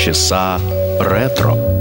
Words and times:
часа 0.00 0.58
ретро. 0.98 1.79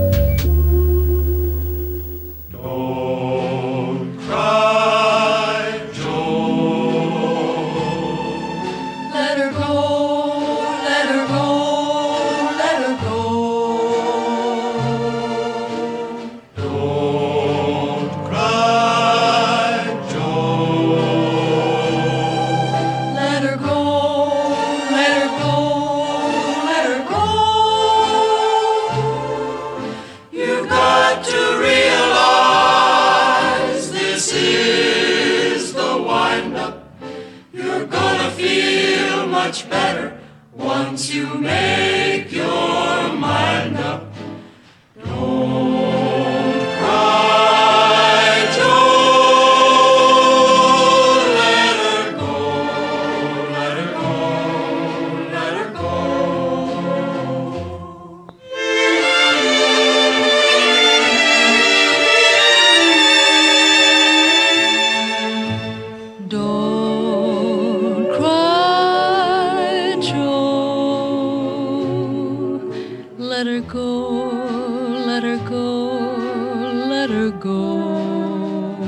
Go. 77.19 78.79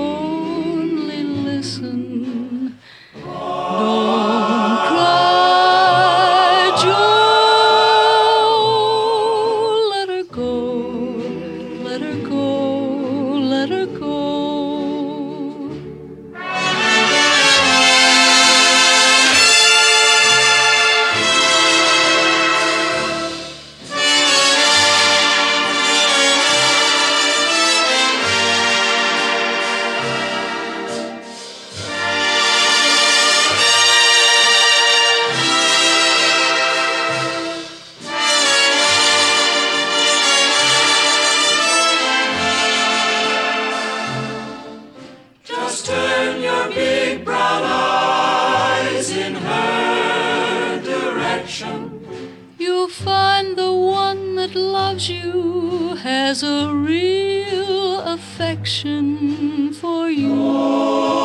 find 52.92 53.56
the 53.56 53.72
one 53.72 54.34
that 54.34 54.54
loves 54.54 55.08
you 55.08 55.94
has 55.96 56.42
a 56.42 56.74
real 56.74 58.00
affection 58.00 59.72
for 59.72 60.10
you. 60.10 61.21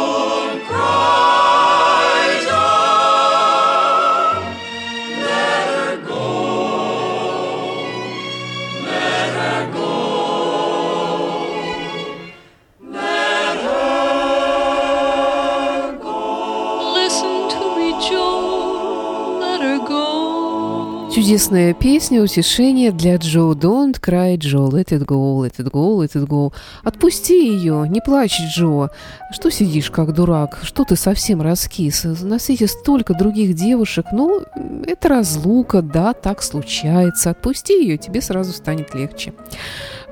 Чудесная 21.28 21.74
песня, 21.74 22.24
утешение 22.24 22.94
для 22.94 23.18
Джо. 23.18 23.52
Don't 23.52 24.00
cry, 24.00 24.38
Джо. 24.38 24.70
Let 24.70 24.92
it 24.92 25.04
go, 25.04 25.44
let 25.44 25.58
it 25.58 25.70
go, 25.70 25.98
let 25.98 26.14
it 26.14 26.26
go. 26.26 26.54
Отпусти 26.86 27.50
ее, 27.50 27.86
не 27.90 28.00
плачь, 28.00 28.40
Джо. 28.40 28.92
Что 29.32 29.52
сидишь, 29.52 29.92
как 29.92 30.14
дурак? 30.14 30.58
Что 30.64 30.86
ты 30.86 30.96
совсем 30.96 31.42
раскис? 31.42 32.06
На 32.22 32.40
свете 32.40 32.68
столько 32.68 33.14
других 33.14 33.56
девушек. 33.56 34.06
Ну, 34.14 34.46
это 34.86 35.10
разлука, 35.10 35.82
да, 35.82 36.14
так 36.14 36.42
случается. 36.42 37.32
Отпусти 37.32 37.74
ее, 37.74 37.98
тебе 37.98 38.22
сразу 38.22 38.54
станет 38.54 38.96
легче. 38.96 39.34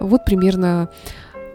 Вот 0.01 0.25
примерно 0.25 0.89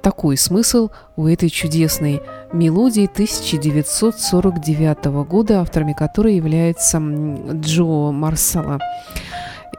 такой 0.00 0.38
смысл 0.38 0.88
у 1.16 1.26
этой 1.26 1.50
чудесной 1.50 2.22
мелодии 2.54 3.04
1949 3.04 5.04
года, 5.28 5.60
авторами 5.60 5.92
которой 5.92 6.36
является 6.36 6.96
Джо 6.96 8.10
Марсала. 8.10 8.78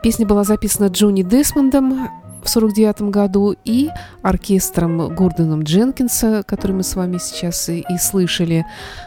Песня 0.02 0.26
была 0.26 0.44
записана 0.44 0.88
Джонни 0.88 1.22
Десмондом 1.22 2.10
в 2.44 2.50
49 2.50 3.04
году 3.12 3.56
и 3.64 3.90
оркестром 4.24 5.14
Гордоном 5.14 5.62
Дженкинса, 5.62 6.42
который 6.44 6.72
мы 6.72 6.82
с 6.82 6.96
вами 6.96 7.20
сейчас 7.20 7.70
и, 7.70 7.86
и 7.88 7.98
слышали. 8.00 8.66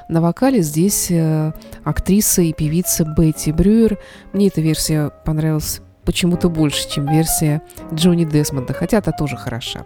На 0.09 0.21
вокале 0.21 0.63
здесь 0.63 1.11
э, 1.11 1.53
актриса 1.83 2.43
и 2.43 2.53
певица 2.53 3.05
Бетти 3.05 3.51
Брюер. 3.51 3.99
Мне 4.33 4.47
эта 4.47 4.61
версия 4.61 5.11
понравилась 5.25 5.81
почему-то 6.05 6.49
больше, 6.49 6.89
чем 6.89 7.11
версия 7.11 7.61
Джонни 7.93 8.25
Десмонда, 8.25 8.73
хотя 8.73 9.01
та 9.01 9.11
тоже 9.11 9.37
хороша. 9.37 9.85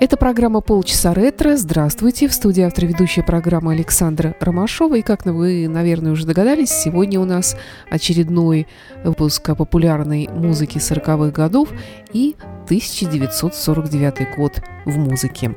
Это 0.00 0.16
программа 0.16 0.62
«Полчаса 0.62 1.12
ретро». 1.12 1.56
Здравствуйте. 1.58 2.26
В 2.26 2.32
студии 2.32 2.62
автор 2.62 2.86
ведущая 2.86 3.22
программы 3.22 3.74
Александра 3.74 4.34
Ромашова. 4.40 4.94
И, 4.94 5.02
как 5.02 5.26
вы, 5.26 5.68
наверное, 5.68 6.12
уже 6.12 6.24
догадались, 6.24 6.70
сегодня 6.70 7.20
у 7.20 7.26
нас 7.26 7.54
очередной 7.90 8.66
выпуск 9.04 9.46
о 9.50 9.54
популярной 9.54 10.26
музыке 10.32 10.78
40-х 10.78 11.32
годов 11.32 11.68
и 12.14 12.34
1949 12.64 14.36
год 14.38 14.62
в 14.86 14.96
музыке. 14.96 15.54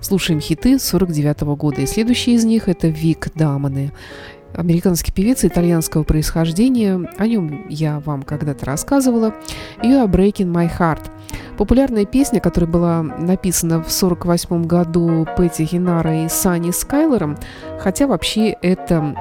Слушаем 0.00 0.40
хиты 0.40 0.78
49 0.78 1.42
-го 1.42 1.54
года. 1.54 1.82
И 1.82 1.86
следующий 1.86 2.34
из 2.34 2.46
них– 2.46 2.68
это 2.70 2.88
Вик 2.88 3.28
Даманы 3.34 3.92
американский 4.56 5.12
певец 5.12 5.44
итальянского 5.44 6.02
происхождения. 6.02 7.08
О 7.18 7.26
нем 7.26 7.66
я 7.68 8.00
вам 8.00 8.22
когда-то 8.22 8.66
рассказывала. 8.66 9.34
You 9.82 10.04
are 10.04 10.10
breaking 10.10 10.52
my 10.52 10.70
heart. 10.78 11.02
Популярная 11.56 12.04
песня, 12.04 12.40
которая 12.40 12.70
была 12.70 13.02
написана 13.02 13.76
в 13.76 13.88
1948 13.88 14.66
году 14.66 15.26
Пэтти 15.36 15.62
Генара 15.62 16.24
и 16.24 16.28
Санни 16.28 16.70
Скайлером, 16.70 17.36
хотя 17.78 18.06
вообще 18.06 18.50
это 18.62 19.14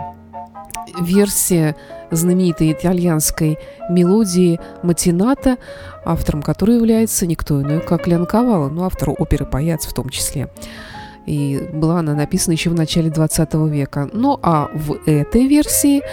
версия 1.02 1.76
знаменитой 2.12 2.72
итальянской 2.72 3.58
мелодии 3.90 4.60
«Матината», 4.84 5.58
автором 6.06 6.42
которой 6.42 6.78
является 6.78 7.26
никто 7.26 7.62
иной, 7.62 7.82
как 7.82 8.08
Лен 8.08 8.26
Ковала, 8.26 8.70
ну, 8.70 8.84
автор 8.84 9.10
оперы 9.10 9.46
«Паяц» 9.46 9.86
в 9.86 9.94
том 9.94 10.10
числе. 10.10 10.50
И 11.26 11.70
была 11.74 12.00
она 12.00 12.14
написана 12.14 12.54
еще 12.54 12.70
в 12.70 12.76
начале 12.76 13.10
20 13.10 13.54
века. 13.70 14.10
Ну 14.14 14.40
а 14.42 14.70
в 14.74 15.00
этой 15.06 15.48
версии 15.48 16.04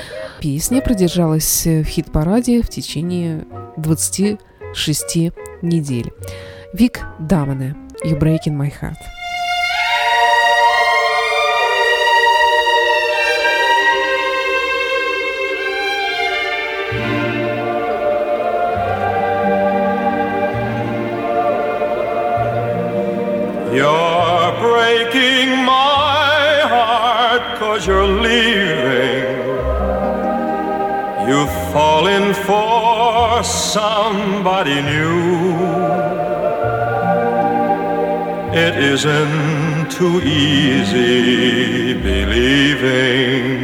песня 0.40 0.80
продержалась 0.80 1.66
в 1.66 1.84
хит-параде 1.84 2.62
в 2.62 2.68
течение 2.68 3.44
26 3.76 5.32
недель. 5.62 6.12
Вик 6.72 7.00
Дамане, 7.18 7.76
You 8.04 8.18
Breaking 8.18 8.56
My 8.56 8.72
Heart. 8.72 8.96
You're 23.74 24.11
You've 31.74 32.36
for 32.36 33.42
somebody 33.42 34.82
new. 34.82 35.56
It 38.52 38.76
isn't 38.76 39.90
too 39.90 40.20
easy 40.20 41.94
believing 41.94 43.62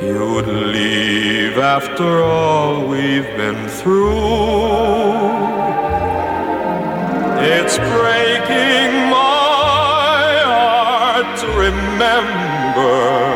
you'd 0.00 0.46
leave 0.46 1.58
after 1.58 2.22
all 2.22 2.86
we've 2.86 3.36
been 3.36 3.66
through. 3.66 5.10
It's 7.56 7.78
breaking 7.78 9.10
my 9.10 10.38
heart 10.44 11.36
to 11.40 11.46
remember 11.48 13.33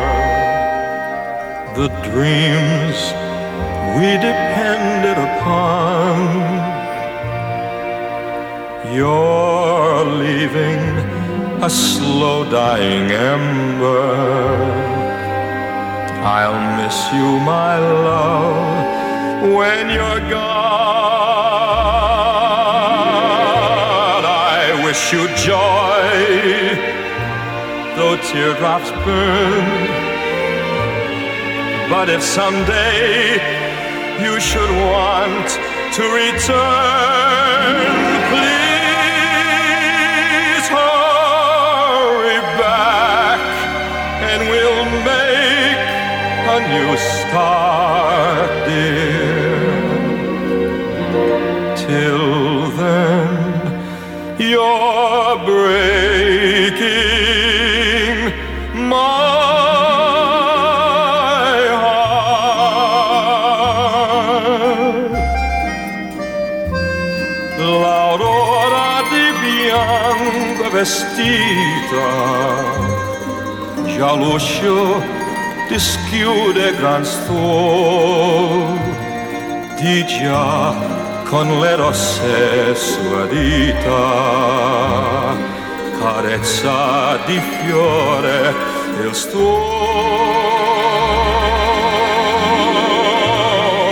the 1.89 2.03
dreams 2.11 2.99
we 3.97 4.09
depended 4.31 5.19
upon. 5.29 6.17
You're 8.93 10.05
leaving 10.05 10.81
a 11.63 11.71
slow 11.71 12.45
dying 12.51 13.11
ember. 13.11 14.15
I'll 16.37 16.61
miss 16.79 16.99
you, 17.13 17.41
my 17.41 17.79
love, 17.79 19.43
when 19.57 19.89
you're 19.91 20.31
gone. 20.31 20.39
I 24.25 24.83
wish 24.85 25.13
you 25.13 25.29
joy, 25.49 26.09
though 27.97 28.17
teardrops 28.31 28.91
burn. 29.05 30.08
But 31.91 32.11
if 32.11 32.23
someday 32.23 33.41
you 34.23 34.39
should 34.41 34.71
want 34.93 35.49
to 35.97 36.03
return, 36.23 37.77
please 38.29 39.39
hurry 40.69 42.41
back 42.61 43.41
and 44.21 44.41
we'll 44.51 44.85
make 45.03 45.81
a 46.55 46.59
new 46.69 46.91
start, 46.99 47.58
vestita, 70.79 72.09
già 73.85 74.13
l'uscio 74.13 75.03
gran 76.77 77.05
di 79.81 80.07
già 80.07 80.73
con 81.25 81.59
le 81.59 81.75
rosse 81.75 82.77
dita, 83.27 83.97
carezza 85.99 87.19
di 87.27 87.41
fiore 87.41 88.55
il. 89.03 89.17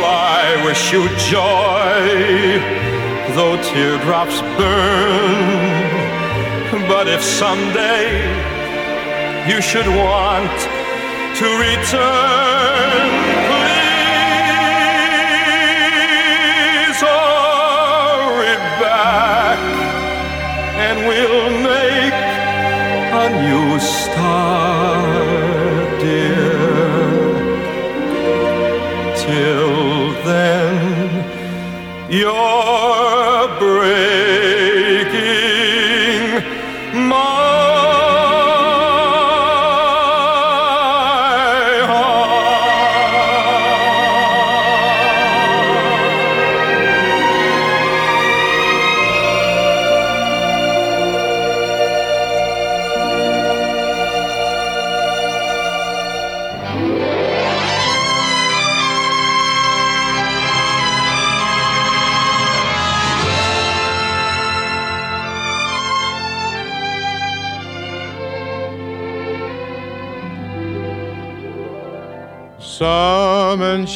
I 0.04 0.62
wish 0.64 0.92
you 0.92 1.08
joy, 1.30 2.60
though 3.34 3.58
teardrops 3.72 4.40
burn. 4.56 5.75
But 7.06 7.14
if 7.14 7.23
someday 7.23 8.19
you 9.49 9.62
should 9.62 9.87
want 9.87 10.58
to 11.38 11.47
return, 11.67 12.91
please 13.47 13.79
hurry 17.00 18.56
back 18.82 19.58
and 20.85 20.97
we'll 21.06 21.50
make 21.62 22.19
a 23.23 23.25
new 23.47 23.70
start, 23.79 25.06
dear. 26.00 26.58
Till 29.14 30.11
then, 30.25 31.08
you're 32.11 32.45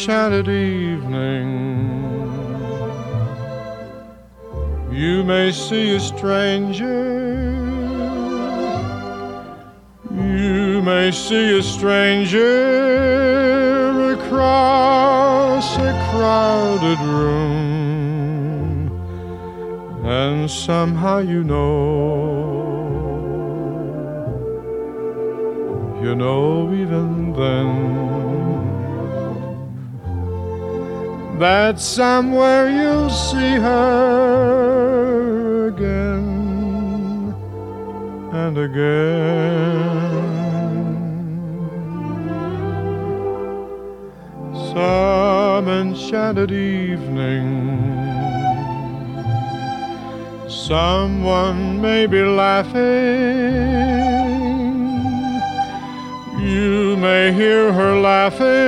enchanted 0.00 0.48
evening, 0.48 1.46
you 4.90 5.22
may 5.22 5.52
see 5.52 5.94
a 5.96 6.00
stranger. 6.00 7.60
You 10.10 10.80
may 10.80 11.10
see 11.10 11.58
a 11.58 11.62
stranger 11.62 12.46
across 14.14 15.76
a 15.76 15.92
crowded 16.10 16.98
room, 17.00 18.88
and 20.02 20.50
somehow 20.50 21.18
you 21.18 21.44
know. 21.44 22.29
That 31.40 31.80
somewhere 31.80 32.68
you'll 32.68 33.08
see 33.08 33.54
her 33.54 34.58
again 35.68 37.34
and 38.30 38.58
again. 38.58 40.20
Some 44.52 45.66
enchanted 45.68 46.52
evening, 46.52 47.46
someone 50.46 51.80
may 51.80 52.04
be 52.04 52.22
laughing. 52.22 52.80
You 56.38 56.98
may 56.98 57.32
hear 57.32 57.72
her 57.72 57.98
laughing 57.98 58.59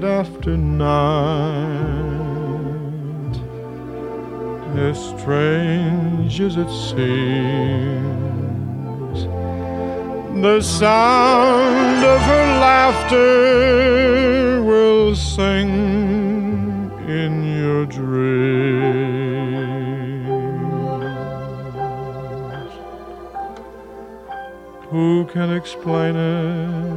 night 0.00 0.20
after 0.20 0.56
night, 0.56 0.88
as 4.76 4.98
strange 5.20 6.40
as 6.40 6.56
it 6.56 6.70
seems, 6.70 7.28
The 10.40 10.60
sound 10.60 12.04
of 12.04 12.20
her 12.20 12.46
laughter 12.60 13.26
will 14.62 15.16
sing 15.16 15.70
in 17.08 17.58
your 17.58 17.86
dreams. 17.86 18.68
Who 24.90 25.26
can 25.26 25.50
explain 25.50 26.14
it? 26.14 26.87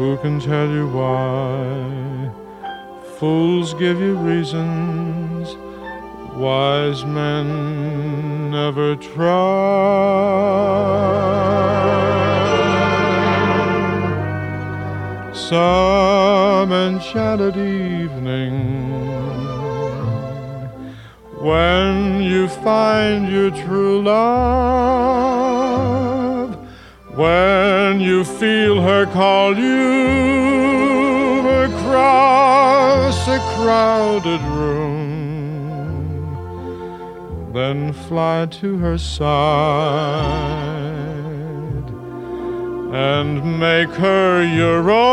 Who 0.00 0.16
can 0.16 0.40
tell 0.40 0.66
you 0.70 0.88
why? 0.88 2.30
Fools 3.18 3.74
give 3.74 4.00
you 4.00 4.14
reasons, 4.14 5.56
wise 6.34 7.04
men 7.04 8.50
never 8.50 8.96
try. 8.96 9.26
Some 15.34 16.72
enchanted 16.72 17.58
evening, 17.58 18.54
when 21.42 22.22
you 22.22 22.48
find 22.48 23.28
your 23.28 23.50
true 23.50 24.00
love, 24.00 25.39
when 27.20 28.00
you 28.00 28.24
feel 28.24 28.80
her 28.80 29.04
call 29.04 29.54
you 29.54 31.46
across 31.66 33.28
a 33.28 33.38
crowded 33.54 34.40
room, 34.40 35.12
then 37.52 37.92
fly 37.92 38.46
to 38.46 38.78
her 38.78 38.96
side 38.96 39.28
and 42.94 43.60
make 43.60 43.90
her 43.90 44.42
your 44.42 44.90
own, 44.90 45.10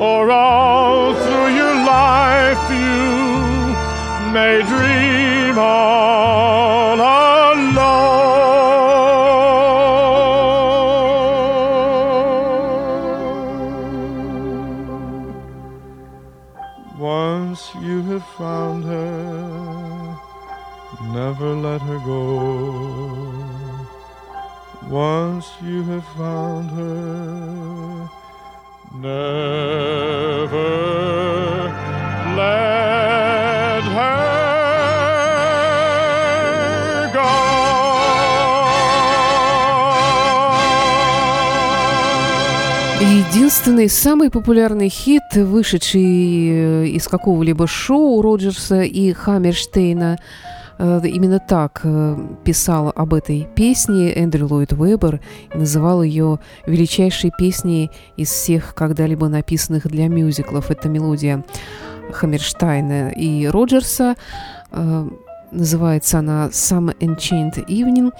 or 0.00 0.28
all 0.32 1.14
through 1.14 1.54
your 1.54 1.76
life 1.86 2.68
you 2.68 3.06
may 4.32 4.60
dream 4.66 5.56
all 5.56 5.91
you 25.64 25.82
have 25.84 26.04
found 26.16 26.70
her, 26.70 28.08
never 28.94 29.28
let 32.36 33.82
her 33.82 34.32
go. 37.14 37.28
Единственный 43.00 43.88
самый 43.88 44.30
популярный 44.30 44.88
хит, 44.88 45.22
вышедший 45.36 46.02
э, 46.02 46.86
из 46.86 47.06
какого-либо 47.06 47.68
шоу 47.68 48.20
Роджерса 48.20 48.82
и 48.82 49.12
Хаммерштейна, 49.12 50.18
именно 50.82 51.38
так 51.38 51.80
э, 51.84 52.16
писал 52.44 52.92
об 52.94 53.14
этой 53.14 53.46
песне 53.54 54.12
Эндрю 54.14 54.48
Ллойд 54.48 54.72
Вебер 54.72 55.20
и 55.54 55.58
называл 55.58 56.02
ее 56.02 56.40
величайшей 56.66 57.30
песней 57.36 57.90
из 58.16 58.30
всех 58.30 58.74
когда-либо 58.74 59.28
написанных 59.28 59.86
для 59.86 60.08
мюзиклов. 60.08 60.70
Это 60.70 60.88
мелодия 60.88 61.44
Хаммерштайна 62.12 63.10
и 63.10 63.46
Роджерса. 63.46 64.16
Называется 65.52 66.18
она 66.18 66.48
«Some 66.48 66.96
Enchanted 66.98 67.66
Evening». 67.66 68.12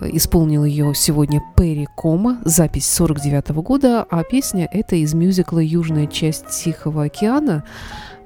Исполнил 0.00 0.64
ее 0.64 0.92
сегодня 0.94 1.40
Перри 1.56 1.86
Кома, 1.94 2.40
запись 2.44 2.90
49 2.92 3.50
года, 3.62 4.04
а 4.10 4.24
песня 4.24 4.68
это 4.72 4.96
из 4.96 5.14
мюзикла 5.14 5.60
«Южная 5.60 6.08
часть 6.08 6.48
Тихого 6.48 7.04
океана». 7.04 7.64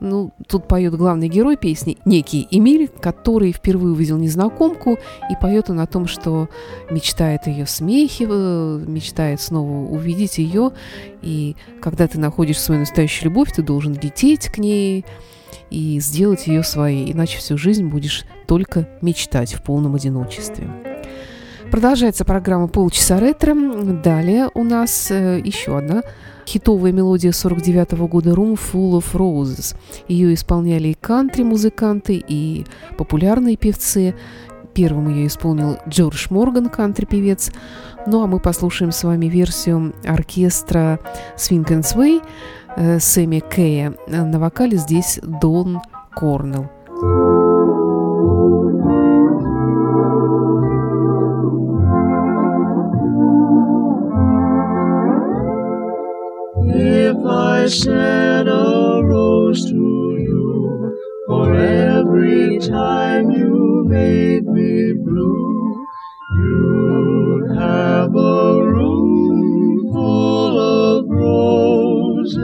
Ну, 0.01 0.33
тут 0.47 0.67
поет 0.67 0.95
главный 0.95 1.29
герой 1.29 1.57
песни, 1.57 1.99
некий 2.05 2.47
Эмиль, 2.51 2.89
который 2.89 3.53
впервые 3.53 3.93
увидел 3.93 4.17
незнакомку, 4.17 4.97
и 5.29 5.35
поет 5.41 5.69
он 5.71 5.81
о 5.81 5.87
том, 5.87 6.07
что 6.07 6.49
мечтает 6.91 7.49
ее 7.49 7.67
смехе, 7.67 8.27
э, 8.31 8.85
мечтает 8.87 9.41
снова 9.41 9.91
увидеть 9.91 10.39
ее, 10.39 10.71
и 11.21 11.55
когда 11.83 12.07
ты 12.07 12.19
находишь 12.19 12.61
свою 12.61 12.81
настоящую 12.81 13.31
любовь, 13.31 13.53
ты 13.53 13.63
должен 13.63 13.93
лететь 13.93 14.47
к 14.47 14.59
ней 14.59 15.05
и 15.69 15.99
сделать 16.01 16.47
ее 16.47 16.63
своей, 16.63 17.13
иначе 17.13 17.39
всю 17.39 17.59
жизнь 17.59 17.87
будешь 17.89 18.25
только 18.47 18.89
мечтать 19.03 19.53
в 19.53 19.63
полном 19.63 19.97
одиночестве. 19.97 20.88
Продолжается 21.71 22.25
программа 22.25 22.67
«Полчаса 22.67 23.21
ретро». 23.21 23.55
Далее 24.03 24.49
у 24.55 24.65
нас 24.65 25.11
э, 25.11 25.39
еще 25.45 25.77
одна 25.77 26.03
хитовая 26.47 26.93
мелодия 26.93 27.31
49 27.31 27.93
-го 27.93 28.09
года 28.09 28.31
«Room 28.31 28.59
Full 28.59 28.99
of 28.99 29.13
Roses». 29.13 29.77
Ее 30.09 30.33
исполняли 30.33 30.89
и 30.89 30.95
кантри-музыканты, 30.95 32.25
и 32.27 32.65
популярные 32.97 33.59
певцы. 33.59 34.15
Первым 34.73 35.11
ее 35.11 35.27
исполнил 35.27 35.77
Джордж 35.87 36.29
Морган, 36.31 36.71
кантри-певец. 36.71 37.53
Ну 38.07 38.23
а 38.23 38.27
мы 38.27 38.41
послушаем 38.41 38.91
с 38.91 39.05
вами 39.05 39.27
версию 39.27 39.93
оркестра 40.07 41.01
Swing 41.37 41.67
and 41.67 41.83
Sway 41.83 42.23
э, 42.77 42.99
Сэмми 42.99 43.41
Кэя. 43.41 43.95
На 44.09 44.39
вокале 44.39 44.79
здесь 44.79 45.21
Дон 45.23 45.81
Корнелл. 46.15 46.78
I 57.69 57.71
said 57.71 58.49
a 58.49 59.03
rose 59.05 59.63
to 59.67 59.75
you 59.75 60.97
for 61.27 61.53
every 61.53 62.59
time 62.61 63.31
you 63.31 63.85
made 63.87 64.47
me 64.47 64.95
blue, 64.95 65.87
you'd 66.39 67.59
have 67.59 68.17
a 68.17 68.63
room 68.65 69.93
full 69.93 70.59
of 70.59 71.05
roses. 71.11 72.39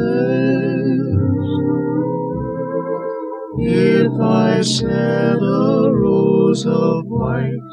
If 3.61 4.13
I 4.21 4.61
a 5.41 5.91
rose 5.91 6.67
of 6.67 7.07
white 7.07 7.71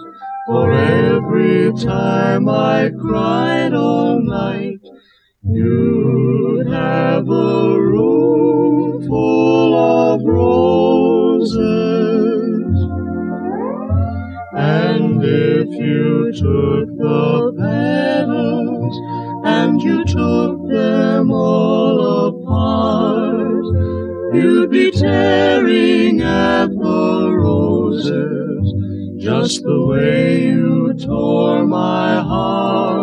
for 0.47 0.71
every 0.71 1.73
time 1.73 2.47
I 2.47 2.91
cried 2.97 3.73
all 3.73 4.21
night, 4.21 4.80
You'd 5.43 6.67
have 6.67 7.27
a 7.27 7.75
room 7.75 9.07
full 9.07 9.73
of 9.75 10.21
roses. 10.23 11.57
And 14.55 15.23
if 15.23 15.67
you 15.67 16.31
took 16.31 16.95
the 16.95 17.53
petals 17.57 18.99
and 19.43 19.81
you 19.81 20.05
took 20.05 20.69
them 20.69 21.31
all 21.31 22.27
apart, 22.27 23.65
you'd 24.35 24.69
be 24.69 24.91
tearing 24.91 26.21
at 26.21 26.67
the 26.67 27.31
roses 27.35 28.73
just 29.19 29.63
the 29.63 29.85
way 29.87 30.43
you 30.43 30.93
tore 30.93 31.65
my 31.65 32.21
heart. 32.21 33.00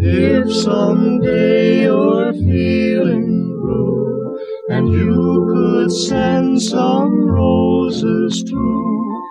If 0.00 0.54
someday 0.54 1.82
you're 1.82 2.32
feeling 2.32 3.58
blue 3.60 4.38
and 4.70 4.88
you 4.88 5.44
could 5.52 5.90
send 5.90 6.62
some 6.62 7.28
roses 7.28 8.44
too, 8.44 9.22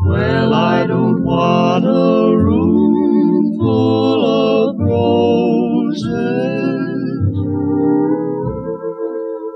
well, 0.00 0.52
I 0.52 0.84
don't 0.84 1.22
want 1.22 1.84
a 1.84 2.36
room 2.36 3.56
full 3.56 4.70
of 4.72 4.80
roses. 4.80 6.02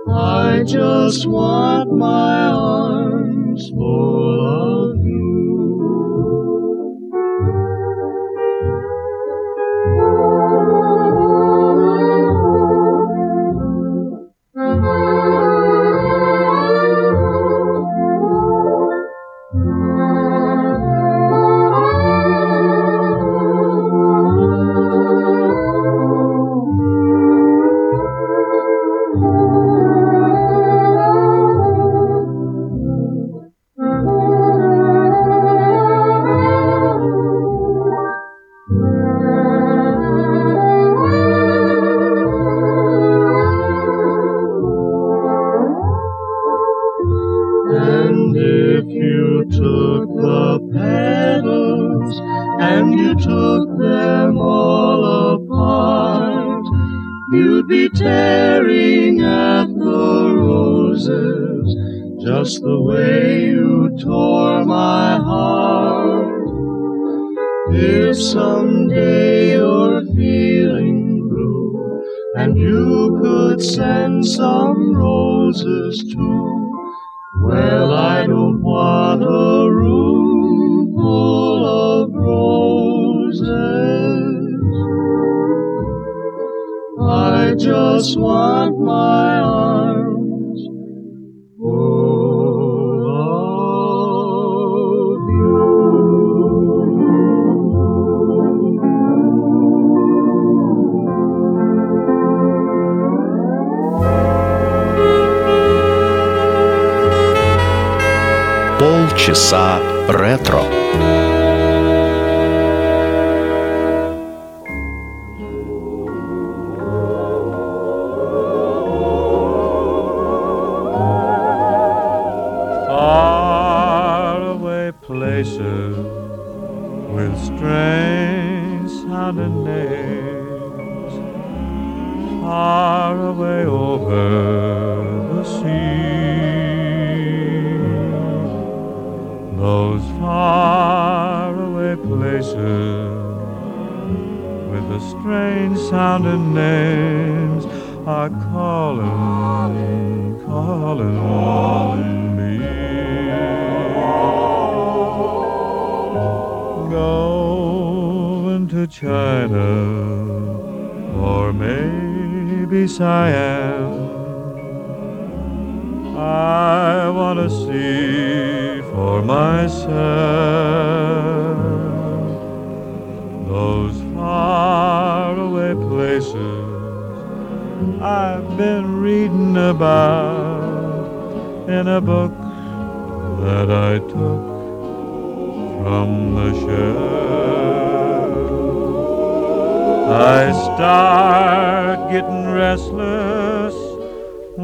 I 0.09 0.63
just 0.65 1.27
want 1.27 1.91
my 1.99 2.47
arms 2.47 3.71
full 3.71 4.40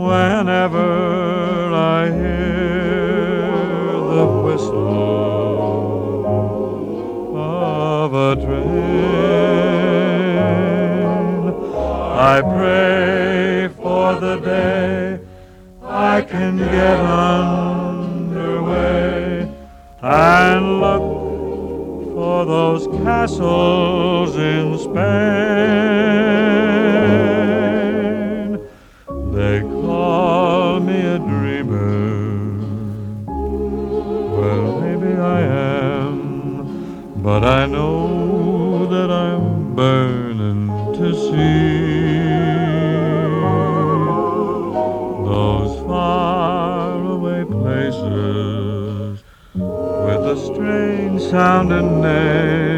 whenever 0.07 1.73
I 1.75 2.07
hear 2.07 3.51
the 4.15 4.27
whistle 4.45 4.87
of 7.37 8.15
a 8.15 8.37
train. 8.37 8.67
I 12.35 12.41
pray 12.41 13.69
for 13.83 14.15
the 14.21 14.37
day 14.37 15.19
I 15.83 16.23
can 16.23 16.59
get 16.59 17.01
underway 17.81 18.47
and 20.03 20.81
look 20.81 21.03
for 22.15 22.45
those 22.47 22.87
castles 23.03 24.37
in 24.37 24.79
Spain. 24.79 26.56
But 37.27 37.43
I 37.43 37.67
know 37.67 38.87
that 38.87 39.11
I'm 39.11 39.75
burning 39.75 40.69
to 40.95 41.13
see 41.13 42.21
those 45.29 45.75
faraway 45.89 47.43
places 47.45 49.25
with 49.57 50.23
a 50.35 50.37
strange 50.47 51.21
sounding 51.21 52.01
names 52.01 52.76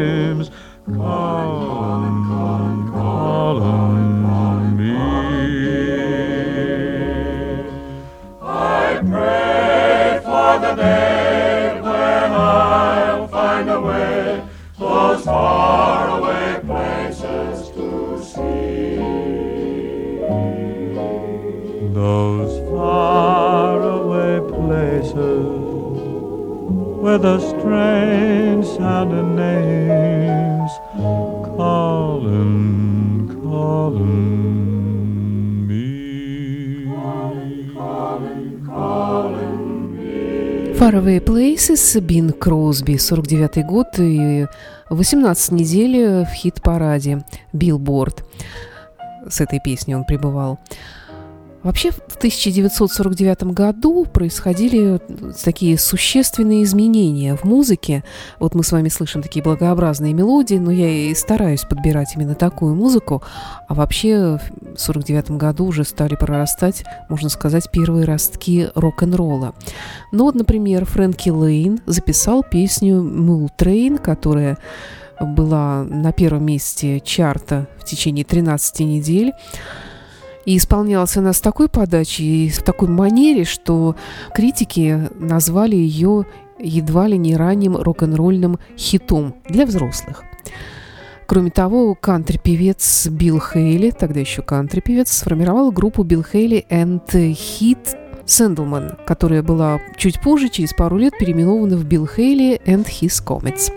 the 27.29 27.39
strange 27.53 28.65
sounding 28.65 29.35
names 29.35 30.71
calling, 31.57 33.27
calling. 33.43 34.39
Faraway 40.79 41.19
Places, 41.19 41.99
Бин 42.01 42.31
Кросби, 42.31 42.97
49 42.97 43.65
год 43.65 43.99
и 43.99 44.47
18 44.89 45.51
недель 45.51 46.25
в 46.25 46.33
хит-параде 46.33 47.23
Билборд. 47.53 48.23
С 49.29 49.41
этой 49.41 49.59
песней 49.59 49.95
он 49.95 50.03
пребывал. 50.03 50.57
Вообще 51.63 51.91
в 51.91 52.15
1949 52.15 53.43
году 53.53 54.05
происходили 54.05 54.99
такие 55.43 55.77
существенные 55.77 56.63
изменения 56.63 57.35
в 57.35 57.43
музыке. 57.43 58.03
Вот 58.39 58.55
мы 58.55 58.63
с 58.63 58.71
вами 58.71 58.87
слышим 58.87 59.21
такие 59.21 59.43
благообразные 59.43 60.13
мелодии, 60.13 60.55
но 60.55 60.71
я 60.71 60.89
и 60.89 61.13
стараюсь 61.15 61.61
подбирать 61.61 62.15
именно 62.15 62.35
такую 62.35 62.75
музыку. 62.75 63.21
А 63.67 63.73
вообще 63.73 64.37
в 64.37 64.51
1949 64.51 65.31
году 65.31 65.65
уже 65.65 65.83
стали 65.83 66.15
прорастать, 66.15 66.85
можно 67.09 67.27
сказать, 67.27 67.69
первые 67.69 68.05
ростки 68.05 68.69
рок-н-ролла. 68.75 69.53
Ну 70.13 70.23
вот, 70.23 70.35
например, 70.35 70.85
Фрэнки 70.85 71.29
Лейн 71.29 71.81
записал 71.85 72.41
песню 72.41 73.03
«Мул 73.03 73.49
Трейн», 73.57 73.97
которая 73.97 74.57
была 75.19 75.83
на 75.83 76.13
первом 76.13 76.45
месте 76.45 77.01
чарта 77.01 77.67
в 77.77 77.83
течение 77.83 78.23
13 78.23 78.79
недель. 78.79 79.33
И 80.45 80.57
исполнялась 80.57 81.17
она 81.17 81.33
с 81.33 81.41
такой 81.41 81.69
подачей 81.69 82.47
и 82.47 82.49
в 82.49 82.63
такой 82.63 82.87
манере, 82.87 83.43
что 83.43 83.95
критики 84.33 85.09
назвали 85.19 85.75
ее 85.75 86.25
едва 86.59 87.07
ли 87.07 87.17
не 87.17 87.35
ранним 87.35 87.77
рок-н-ролльным 87.77 88.59
хитом 88.77 89.35
для 89.47 89.65
взрослых. 89.65 90.23
Кроме 91.25 91.51
того, 91.51 91.93
кантри-певец 91.93 93.07
Билл 93.07 93.39
Хейли, 93.39 93.91
тогда 93.91 94.19
еще 94.19 94.41
кантри-певец, 94.41 95.11
сформировал 95.11 95.71
группу 95.71 96.03
Билл 96.03 96.23
Хейли 96.23 96.65
and 96.71 97.05
Hit 97.05 97.95
Сэндлман, 98.25 98.97
которая 99.05 99.43
была 99.43 99.79
чуть 99.95 100.19
позже, 100.21 100.49
через 100.49 100.73
пару 100.73 100.97
лет, 100.97 101.13
переименована 101.19 101.77
в 101.77 101.85
Билл 101.85 102.07
Хейли 102.07 102.59
and 102.65 102.85
His 102.85 103.23
Comets. 103.23 103.71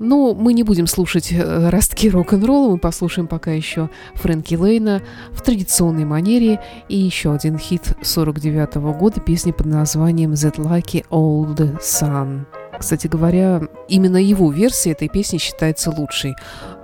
Но 0.00 0.34
мы 0.34 0.54
не 0.54 0.62
будем 0.62 0.86
слушать 0.86 1.30
э, 1.30 1.68
ростки 1.68 2.08
рок-н-ролла, 2.08 2.70
мы 2.70 2.78
послушаем 2.78 3.28
пока 3.28 3.52
еще 3.52 3.90
Фрэнки 4.14 4.54
Лейна 4.54 5.02
в 5.30 5.42
традиционной 5.42 6.06
манере 6.06 6.58
и 6.88 6.96
еще 6.96 7.34
один 7.34 7.58
хит 7.58 7.92
49 8.02 8.76
-го 8.76 8.96
года, 8.96 9.20
песни 9.20 9.52
под 9.52 9.66
названием 9.66 10.32
«That 10.32 10.56
Lucky 10.56 11.04
Old 11.10 11.80
Sun». 11.80 12.46
Кстати 12.78 13.08
говоря, 13.08 13.60
именно 13.88 14.16
его 14.16 14.50
версия 14.50 14.92
этой 14.92 15.10
песни 15.10 15.36
считается 15.36 15.90
лучшей. 15.90 16.34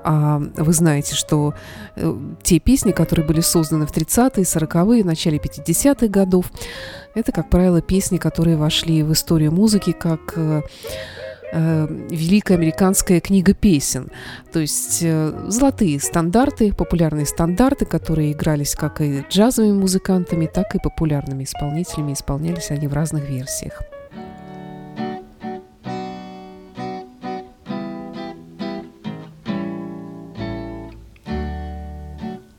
А 0.05 0.43
вы 0.55 0.73
знаете, 0.75 1.15
что 1.15 1.55
э, 1.97 2.15
те 2.43 2.59
песни, 2.59 2.93
которые 2.93 3.27
были 3.27 3.41
созданы 3.41 3.87
в 3.87 3.93
30-е, 3.93 4.45
40-е, 4.45 5.05
начале 5.05 5.39
50-х 5.39 6.09
годов, 6.09 6.53
это, 7.15 7.33
как 7.33 7.49
правило, 7.49 7.81
песни, 7.81 8.19
которые 8.19 8.59
вошли 8.59 9.03
в 9.03 9.13
историю 9.15 9.53
музыки 9.53 9.93
как 9.93 10.39
э, 11.53 11.87
э, 11.87 11.87
великая 12.11 12.55
американская 12.55 13.21
книга 13.21 13.55
песен. 13.55 14.11
То 14.53 14.61
есть 14.61 15.01
э, 15.03 15.33
золотые 15.49 16.01
стандарты, 16.01 16.73
популярные 16.73 17.27
стандарты, 17.27 17.85
которые 17.85 18.33
игрались 18.33 18.75
как 18.75 19.01
и 19.01 19.25
джазовыми 19.29 19.73
музыкантами, 19.73 20.47
так 20.47 20.75
и 20.75 20.79
популярными 20.79 21.45
исполнителями. 21.45 22.13
Исполнялись 22.13 22.71
они 22.71 22.87
в 22.87 22.93
разных 22.93 23.29
версиях. 23.29 23.83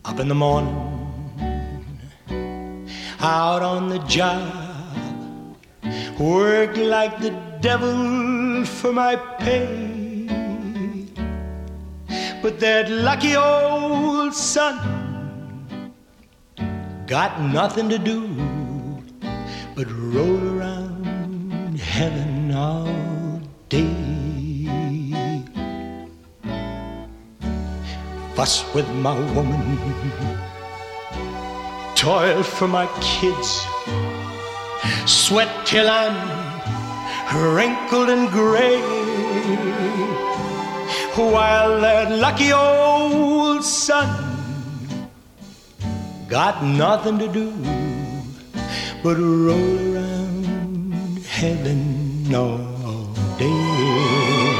Up 0.04 0.22
in 0.22 0.30
the 0.30 0.34
morning, 0.34 0.74
out 3.20 3.62
on 3.62 3.90
the 3.90 4.00
job, 4.08 4.42
work 6.18 6.76
like 6.78 7.20
the 7.20 7.47
devil 7.62 8.66
for 8.66 8.92
my 8.94 9.16
pay. 9.40 10.28
But 12.42 12.60
that 12.60 12.90
lucky 12.90 13.36
old 13.36 14.34
sun 14.34 14.78
got 17.08 17.42
nothing 17.42 17.90
to 17.90 17.98
do 17.98 18.28
but 19.76 19.88
roll 19.92 20.58
around 20.58 21.80
heaven 21.80 22.52
all 22.52 23.42
day. 23.70 23.94
Fuss 28.36 28.64
with 28.74 28.88
my 28.90 29.18
woman, 29.34 29.78
toil 31.96 32.44
for 32.44 32.68
my 32.68 32.88
kids, 33.02 33.66
sweat 35.06 35.50
till 35.66 35.90
I'm 35.90 36.47
wrinkled 37.34 38.10
and 38.10 38.30
gray, 38.30 38.80
while 41.16 41.82
that 41.82 42.12
lucky 42.12 42.52
old 42.54 43.64
sun 43.64 44.08
got 46.30 46.64
nothing 46.64 47.18
to 47.20 47.28
do 47.28 47.52
but 49.04 49.18
roll 49.18 49.96
around 49.96 51.24
heaven 51.26 52.34
all 52.36 53.06
day. 53.38 54.57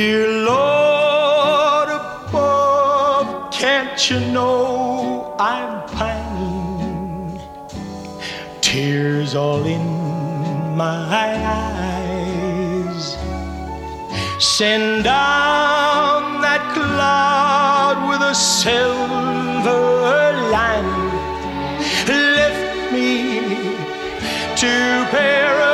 Dear 0.00 0.28
Lord 0.46 1.88
above, 1.90 3.52
can't 3.52 4.00
you 4.08 4.18
know 4.32 5.36
I'm 5.38 5.86
pining? 5.90 7.38
Tears 8.62 9.34
all 9.34 9.62
in 9.66 9.84
my 10.74 11.36
eyes. 11.44 13.18
Send 14.38 15.04
down 15.04 16.40
that 16.40 16.62
cloud 16.72 18.08
with 18.08 18.22
a 18.22 18.34
silver 18.34 19.82
lining. 20.56 21.12
Lift 22.08 22.90
me 22.90 23.76
to 24.62 24.72
paradise. 25.10 25.69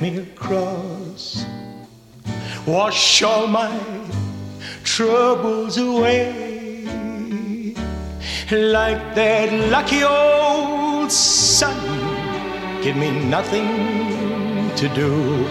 Me 0.00 0.18
across. 0.18 1.44
Wash 2.66 3.22
all 3.22 3.46
my 3.46 3.72
troubles 4.84 5.78
away. 5.78 6.84
Like 8.50 9.14
that 9.14 9.52
lucky 9.70 10.02
old 10.04 11.10
sun. 11.12 11.76
Give 12.82 12.96
me 12.96 13.10
nothing 13.28 14.74
to 14.76 14.88
do 14.94 15.44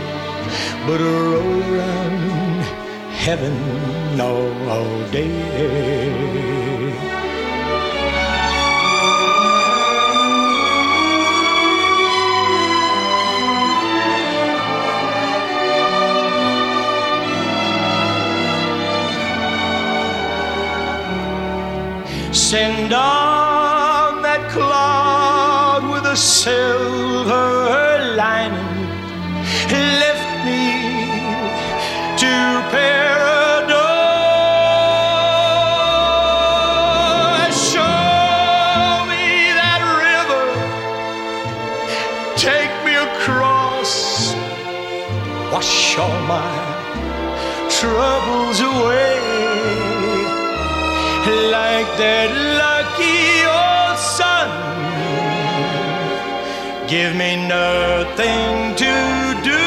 but 0.88 1.00
roll 1.02 1.64
around 1.74 2.62
heaven 3.26 4.22
all, 4.22 5.12
day. 5.12 6.57
Silver 26.48 28.16
lining. 28.16 28.80
Lift 30.04 30.32
me 30.48 30.66
to 32.22 32.34
paradise. 32.76 33.84
Show 37.72 39.04
me 39.12 39.28
that 39.60 39.82
river. 40.06 40.46
Take 42.48 42.74
me 42.86 42.94
across. 43.10 43.94
Wash 45.52 45.98
all 46.04 46.20
my 46.36 46.54
troubles 47.78 48.60
away 48.72 49.18
like 51.58 51.90
that 52.04 52.37
nothing 58.18 58.76
to 58.76 58.94
do. 59.44 59.66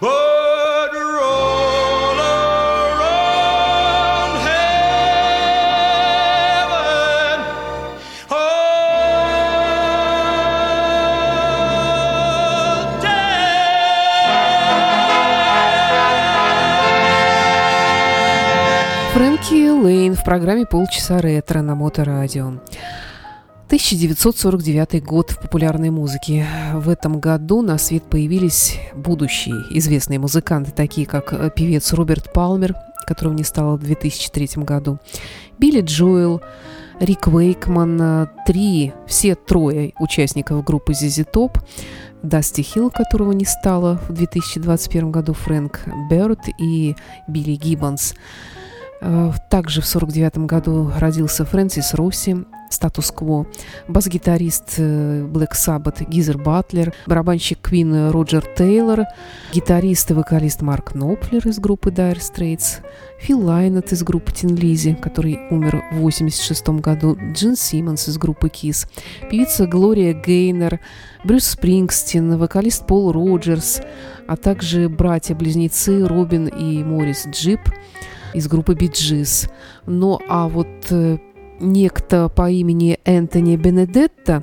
But 0.00 0.92
roll 0.92 2.18
around 2.18 3.52
heaven. 4.46 4.68
All 8.30 8.58
Фрэнки 19.14 19.70
Лейн 19.70 20.14
в 20.14 20.24
программе 20.24 20.66
«Полчаса 20.66 21.20
ретро» 21.20 21.62
на 21.62 21.74
Моторадио. 21.76 22.54
1949 23.68 25.04
год 25.04 25.30
в 25.32 25.40
популярной 25.42 25.90
музыке. 25.90 26.46
В 26.72 26.88
этом 26.88 27.20
году 27.20 27.60
на 27.60 27.76
свет 27.76 28.02
появились 28.02 28.80
будущие 28.94 29.56
известные 29.68 30.18
музыканты, 30.18 30.72
такие 30.72 31.06
как 31.06 31.34
э, 31.34 31.50
певец 31.54 31.92
Роберт 31.92 32.32
Палмер, 32.32 32.74
которого 33.06 33.34
не 33.34 33.44
стало 33.44 33.76
в 33.76 33.80
2003 33.80 34.64
году, 34.64 34.98
Билли 35.58 35.82
Джоэл, 35.82 36.40
Рик 36.98 37.26
Вейкман, 37.26 38.00
э, 38.00 38.26
три, 38.46 38.94
все 39.06 39.34
трое 39.34 39.92
участников 40.00 40.64
группы 40.64 40.92
ZZ 40.92 41.30
Top, 41.30 41.62
Дасти 42.22 42.62
Хилл, 42.62 42.90
которого 42.90 43.32
не 43.32 43.44
стало 43.44 44.00
в 44.08 44.14
2021 44.14 45.10
году, 45.10 45.34
Фрэнк 45.34 45.80
Берт 46.10 46.40
и 46.58 46.96
Билли 47.28 47.56
Гиббонс. 47.56 48.14
Э, 49.02 49.30
Также 49.50 49.82
в 49.82 49.84
1949 49.84 50.46
году 50.46 50.90
родился 50.96 51.44
Фрэнсис 51.44 51.92
Росси, 51.92 52.46
статус-кво, 52.70 53.46
бас-гитарист 53.88 54.74
э, 54.78 55.22
Black 55.22 55.52
Sabbath 55.54 56.08
Гизер 56.08 56.38
Батлер, 56.38 56.92
барабанщик 57.06 57.60
Квин 57.60 58.10
Роджер 58.10 58.44
Тейлор, 58.56 59.04
гитарист 59.52 60.10
и 60.10 60.14
вокалист 60.14 60.62
Марк 60.62 60.94
Ноплер 60.94 61.46
из 61.46 61.58
группы 61.58 61.90
Dire 61.90 62.18
Straits, 62.18 62.84
Фил 63.18 63.40
Лайнет 63.40 63.92
из 63.92 64.02
группы 64.02 64.32
Тин 64.32 64.54
Лизи, 64.54 64.94
который 64.94 65.38
умер 65.50 65.84
в 65.90 65.98
1986 65.98 66.68
году, 66.80 67.18
Джин 67.32 67.56
Симмонс 67.56 68.08
из 68.08 68.16
группы 68.16 68.48
Кис, 68.48 68.86
певица 69.30 69.66
Глория 69.66 70.12
Гейнер, 70.14 70.80
Брюс 71.24 71.44
Спрингстин, 71.44 72.36
вокалист 72.38 72.86
Пол 72.86 73.12
Роджерс, 73.12 73.80
а 74.28 74.36
также 74.36 74.88
братья-близнецы 74.88 76.06
Робин 76.06 76.46
и 76.46 76.84
Морис 76.84 77.26
Джип 77.26 77.60
из 78.34 78.46
группы 78.46 78.74
Биджис. 78.74 79.48
Ну 79.86 80.20
а 80.28 80.48
вот 80.48 80.68
э, 80.90 81.18
некто 81.60 82.28
по 82.28 82.50
имени 82.50 82.98
Энтони 83.04 83.56
Бенедетта 83.56 84.42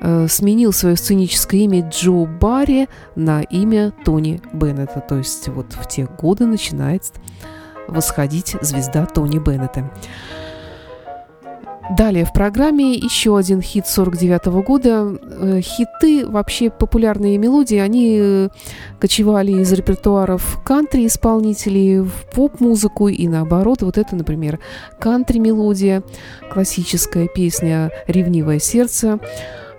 э, 0.00 0.26
сменил 0.28 0.72
свое 0.72 0.96
сценическое 0.96 1.60
имя 1.62 1.88
Джо 1.88 2.26
Барри 2.26 2.88
на 3.16 3.42
имя 3.42 3.92
Тони 4.04 4.40
Беннета. 4.52 5.00
То 5.00 5.16
есть 5.16 5.48
вот 5.48 5.72
в 5.72 5.88
те 5.88 6.06
годы 6.06 6.46
начинает 6.46 7.12
восходить 7.88 8.56
звезда 8.60 9.06
Тони 9.06 9.38
Беннета. 9.38 9.90
Далее 11.90 12.24
в 12.24 12.32
программе 12.32 12.94
еще 12.94 13.36
один 13.36 13.60
хит 13.60 13.86
49 13.86 14.46
-го 14.46 14.62
года. 14.62 15.18
Э, 15.22 15.60
хиты, 15.60 16.26
вообще 16.26 16.70
популярные 16.70 17.36
мелодии, 17.36 17.76
они 17.76 18.18
э, 18.20 18.48
кочевали 18.98 19.52
из 19.52 19.70
репертуаров 19.72 20.60
кантри-исполнителей 20.64 22.00
в 22.00 22.12
поп-музыку 22.34 23.08
и 23.08 23.28
наоборот. 23.28 23.82
Вот 23.82 23.98
это, 23.98 24.16
например, 24.16 24.60
кантри-мелодия, 24.98 26.02
классическая 26.50 27.28
песня 27.28 27.90
«Ревнивое 28.06 28.60
сердце», 28.60 29.18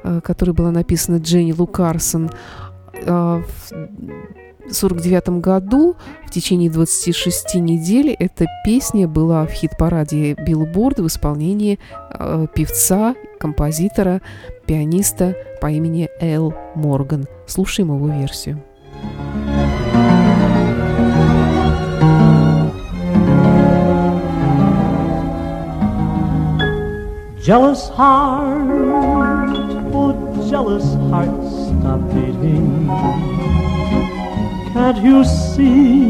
э, 0.04 0.22
которая 0.24 0.54
была 0.54 0.72
написана 0.72 1.18
Дженни 1.18 1.54
Лу 1.54 1.66
Карсон. 1.66 2.30
1949 4.66 5.42
году 5.42 5.96
в 6.26 6.32
течение 6.32 6.70
26 6.70 7.56
недель 7.56 8.16
эта 8.18 8.48
песня 8.66 9.08
была 9.08 9.46
в 9.46 9.52
хит-параде 9.52 10.34
Билборд 10.34 11.00
в 11.00 11.08
исполнении 11.08 11.80
э, 12.12 12.48
певца, 12.54 13.16
композитора, 13.40 14.22
пианиста 14.66 15.36
по 15.62 15.68
имени 15.68 16.10
Эл 16.20 16.54
Морган. 16.76 17.28
Слушаем 17.46 17.96
его 17.96 18.08
версию. 18.08 18.62
Jealous 27.46 27.90
heart, 27.92 28.72
oh 29.94 30.50
jealous 30.50 30.96
heart, 31.12 31.30
stop 31.54 32.02
beating. 32.12 33.65
Can't 34.76 35.02
you 35.02 35.24
see 35.24 36.10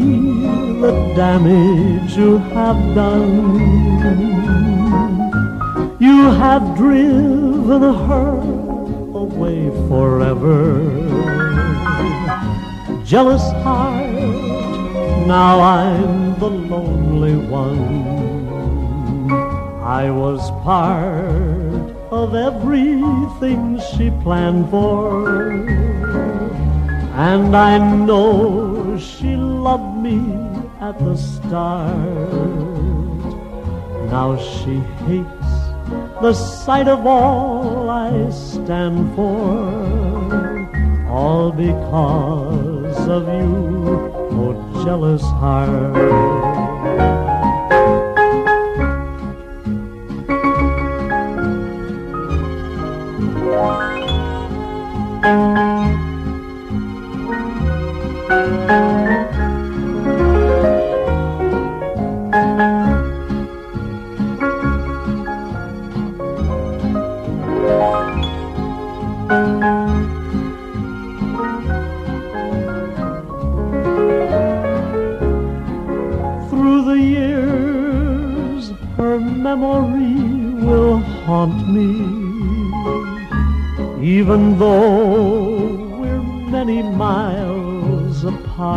the 0.80 0.90
damage 1.14 2.16
you 2.16 2.38
have 2.50 2.76
done? 2.96 3.54
You 6.00 6.32
have 6.32 6.76
driven 6.76 7.82
her 8.10 8.32
away 9.22 9.70
forever. 9.88 10.82
Jealous 13.04 13.46
heart, 13.62 14.10
now 15.28 15.60
I'm 15.60 16.36
the 16.40 16.50
lonely 16.50 17.36
one. 17.36 19.30
I 19.80 20.10
was 20.10 20.50
part 20.64 21.86
of 22.10 22.34
everything 22.34 23.78
she 23.94 24.10
planned 24.24 24.68
for. 24.70 26.35
And 27.16 27.56
I 27.56 27.78
know 27.78 28.98
she 28.98 29.36
loved 29.36 30.02
me 30.02 30.20
at 30.82 30.98
the 30.98 31.16
start. 31.16 31.96
Now 34.10 34.36
she 34.36 34.74
hates 35.08 35.56
the 36.20 36.34
sight 36.34 36.88
of 36.88 37.06
all 37.06 37.88
I 37.88 38.28
stand 38.28 39.16
for. 39.16 41.08
All 41.08 41.52
because 41.52 43.08
of 43.08 43.26
you, 43.28 44.12
oh 44.36 44.84
jealous 44.84 45.22
heart. 45.22 46.65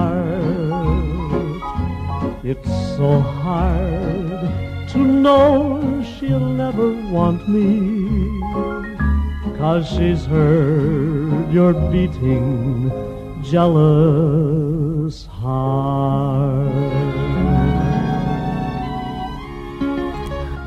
Apart. 0.09 1.59
It's 2.43 2.69
so 2.97 3.19
hard 3.19 4.89
to 4.89 4.97
know 4.97 6.03
she'll 6.03 6.39
never 6.39 6.91
want 7.11 7.47
me, 7.47 8.41
cause 9.57 9.87
she's 9.87 10.25
heard 10.25 11.51
you're 11.53 11.73
beating, 11.91 12.91
jealous 13.43 14.48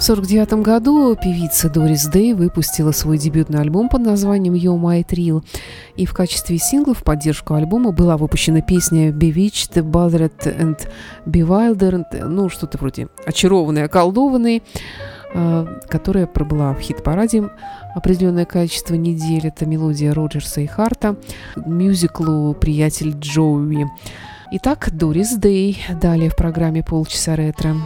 В 0.03 0.05
1949 0.05 0.65
году 0.65 1.15
певица 1.15 1.71
Дорис 1.71 2.07
Дэй 2.07 2.33
выпустила 2.33 2.91
свой 2.91 3.19
дебютный 3.19 3.61
альбом 3.61 3.89
под 3.89 4.01
названием 4.01 4.55
«Yo 4.55 4.77
My 4.77 5.07
Thrill», 5.07 5.45
и 5.95 6.07
в 6.07 6.13
качестве 6.13 6.59
сингла 6.59 6.93
в 6.93 7.05
поддержку 7.05 7.55
альбома 7.55 7.93
была 7.93 8.17
выпущена 8.17 8.63
песня 8.63 9.11
«Bewitched», 9.11 9.75
«Bothered» 9.75 10.43
and 10.43 10.77
«Bewildered», 11.25 12.25
ну, 12.25 12.49
что-то 12.49 12.79
вроде 12.79 13.11
«Очарованный», 13.25 13.85
«Околдованный», 13.85 14.65
э, 15.35 15.67
которая 15.89 16.27
пробыла 16.27 16.75
в 16.75 16.81
хит-параде 16.81 17.49
определенное 17.95 18.45
количество 18.45 18.97
недель. 18.97 19.47
Это 19.47 19.67
мелодия 19.67 20.13
Роджерса 20.13 20.63
и 20.63 20.67
Харта, 20.67 21.15
мюзиклу 21.55 22.55
«Приятель 22.55 23.15
Джоуи». 23.17 23.87
Итак, 24.51 24.89
Дорис 24.93 25.37
Дэй. 25.37 25.81
Далее 26.01 26.29
в 26.29 26.35
программе 26.35 26.83
«Полчаса 26.83 27.37
ретро». 27.37 27.77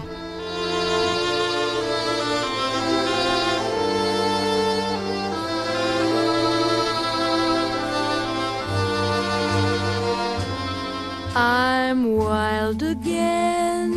I'm 12.67 12.83
again, 12.83 13.93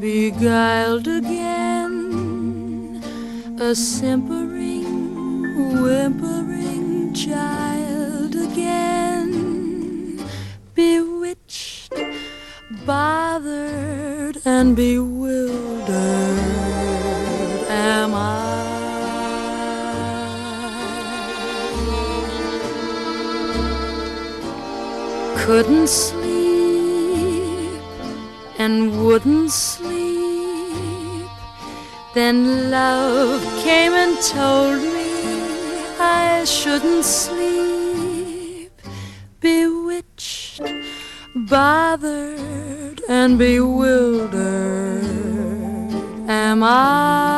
beguiled 0.00 1.06
again, 1.06 1.94
a 3.60 3.76
simpering, 3.76 5.14
whimpering 5.80 7.14
child 7.14 8.34
again, 8.34 10.18
bewitched, 10.74 11.94
bothered, 12.84 14.38
and 14.44 14.74
bewildered 14.74 15.92
am 17.70 18.14
I. 18.14 18.40
couldn't 25.36 25.88
sleep 25.88 26.21
wouldn't 29.02 29.50
sleep. 29.50 31.26
Then 32.14 32.70
love 32.70 33.42
came 33.64 33.94
and 33.94 34.16
told 34.20 34.80
me 34.80 35.10
I 35.98 36.44
shouldn't 36.44 37.04
sleep. 37.04 38.70
Bewitched, 39.40 40.62
bothered, 41.34 43.02
and 43.08 43.38
bewildered 43.38 45.02
am 46.28 46.62
I. 46.62 47.32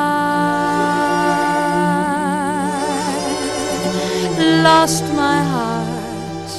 Lost 4.62 5.04
my 5.14 5.42
heart, 5.54 6.50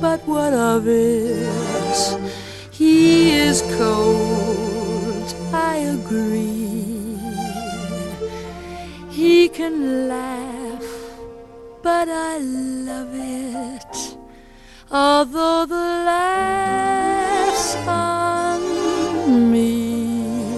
but 0.00 0.20
what 0.26 0.54
of 0.54 0.88
it? 0.88 2.49
He 2.80 3.32
is 3.32 3.60
cold, 3.76 5.34
I 5.52 5.76
agree. 5.96 7.18
He 9.10 9.50
can 9.50 10.08
laugh, 10.08 10.88
but 11.82 12.08
I 12.08 12.38
love 12.38 13.10
it. 13.12 14.16
Although 14.90 15.66
the 15.66 15.88
laughs 16.08 17.76
on 17.86 18.62
me, 19.52 20.54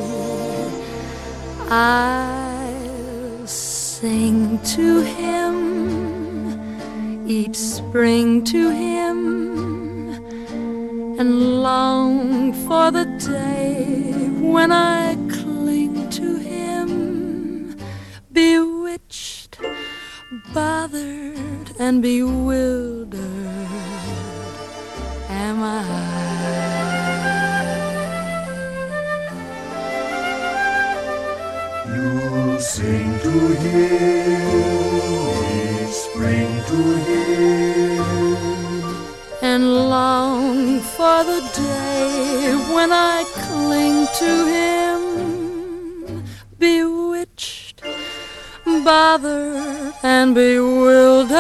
I'll 1.69 3.45
sing 3.49 4.61
to 4.77 5.01
him 5.01 5.57
each 7.27 7.57
spring 7.57 8.45
to 8.45 8.71
him 8.71 9.42
and 11.23 11.63
long 11.63 12.53
for 12.67 12.91
the 12.91 13.05
day 13.05 14.13
when 14.41 14.73
I 14.73 15.15
cling 15.31 16.11
to 16.11 16.37
him, 16.39 17.77
bewitched, 18.33 19.61
bothered, 20.53 21.69
and 21.79 22.03
bewildered. 22.03 23.21
Am 25.29 25.59
I? 25.63 25.85
You'll 31.87 32.59
sing 32.59 33.11
to 33.27 33.37
him, 33.63 34.49
each 35.87 35.95
spring 36.05 36.51
to 36.71 36.81
him. 37.07 38.02
And 39.55 39.75
long 39.75 40.81
for 40.81 41.25
the 41.25 41.41
day 41.55 42.55
when 42.75 42.91
I 42.91 43.23
cling 43.45 44.07
to 44.23 44.33
him, 44.57 46.25
bewitched, 46.59 47.83
bothered, 48.65 49.93
and 50.03 50.35
bewildered. 50.35 51.33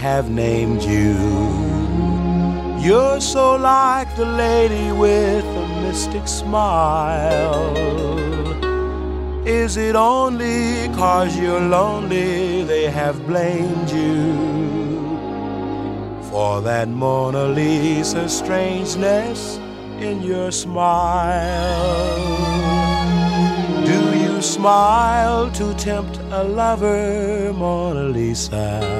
Have 0.00 0.30
named 0.30 0.82
you. 0.82 1.12
You're 2.80 3.20
so 3.20 3.56
like 3.56 4.08
the 4.16 4.24
lady 4.24 4.92
with 4.92 5.44
a 5.44 5.66
mystic 5.82 6.26
smile. 6.26 7.76
Is 9.46 9.76
it 9.76 9.96
only 9.96 10.88
cause 10.94 11.36
you're 11.38 11.60
lonely 11.60 12.62
they 12.64 12.90
have 12.90 13.26
blamed 13.26 13.90
you 13.90 14.32
for 16.30 16.62
that 16.62 16.88
Mona 16.88 17.48
Lisa 17.48 18.26
strangeness 18.26 19.58
in 20.00 20.22
your 20.22 20.50
smile? 20.50 21.90
Do 23.84 24.18
you 24.18 24.40
smile 24.40 25.50
to 25.50 25.74
tempt 25.74 26.16
a 26.30 26.42
lover, 26.42 27.52
Mona 27.52 28.04
Lisa? 28.04 28.99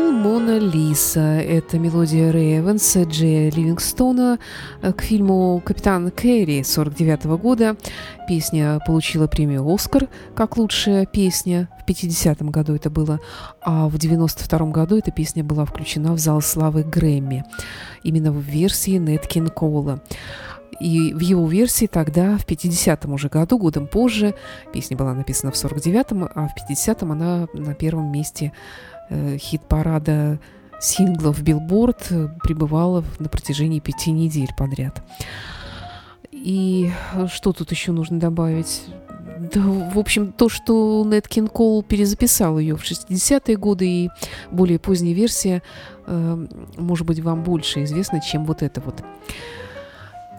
Лиса. 0.61 1.41
Это 1.41 1.79
мелодия 1.79 2.31
Рэя 2.31 2.59
Эванса, 2.59 3.03
Джея 3.03 3.51
Ливингстона 3.51 4.37
э, 4.83 4.93
к 4.93 5.01
фильму 5.01 5.59
«Капитан 5.65 6.11
Кэрри» 6.11 6.61
49 6.61 7.25
года. 7.41 7.75
Песня 8.27 8.79
получила 8.85 9.25
премию 9.25 9.67
«Оскар» 9.67 10.07
как 10.35 10.57
лучшая 10.57 11.07
песня. 11.07 11.67
В 11.81 11.85
50 11.85 12.43
году 12.43 12.75
это 12.75 12.91
было. 12.91 13.19
А 13.61 13.87
в 13.87 13.97
92 13.97 14.67
году 14.67 14.97
эта 14.97 15.09
песня 15.09 15.43
была 15.43 15.65
включена 15.65 16.13
в 16.13 16.19
зал 16.19 16.41
славы 16.41 16.83
Грэмми. 16.83 17.43
Именно 18.03 18.31
в 18.31 18.41
версии 18.41 18.99
Нэт 18.99 19.25
Кинг 19.25 19.55
Кола. 19.55 20.01
И 20.79 21.13
в 21.13 21.19
его 21.19 21.47
версии 21.47 21.85
тогда, 21.85 22.37
в 22.37 22.45
50-м 22.45 23.13
уже 23.13 23.29
году, 23.29 23.59
годом 23.59 23.87
позже, 23.87 24.33
песня 24.73 24.97
была 24.97 25.13
написана 25.13 25.51
в 25.51 25.55
49-м, 25.55 26.29
а 26.33 26.47
в 26.47 26.71
50-м 26.71 27.11
она 27.11 27.47
на 27.53 27.75
первом 27.75 28.11
месте 28.11 28.51
хит-парада 29.37 30.39
синглов 30.81 31.41
Билборд 31.41 32.07
э, 32.09 32.27
пребывала 32.43 33.03
на 33.19 33.29
протяжении 33.29 33.79
пяти 33.79 34.11
недель 34.11 34.49
подряд. 34.57 35.03
И 36.31 36.91
что 37.31 37.53
тут 37.53 37.71
еще 37.71 37.91
нужно 37.91 38.19
добавить? 38.19 38.81
Да, 39.53 39.61
в 39.61 39.97
общем, 39.97 40.31
то, 40.31 40.49
что 40.49 41.03
Нед 41.05 41.27
Кин 41.27 41.47
Кол 41.47 41.83
перезаписал 41.83 42.57
ее 42.59 42.75
в 42.75 42.83
60-е 42.83 43.57
годы, 43.57 43.87
и 43.87 44.09
более 44.51 44.79
поздняя 44.79 45.13
версия, 45.13 45.61
э, 46.07 46.47
может 46.77 47.05
быть, 47.05 47.19
вам 47.19 47.43
больше 47.43 47.83
известна, 47.83 48.21
чем 48.21 48.45
вот 48.45 48.63
это 48.63 48.81
вот. 48.81 49.03